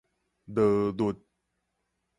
[0.55, 1.15] 叨甪